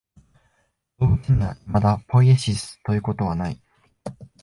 [0.99, 3.61] 動物にはいまだポイエシスということはない。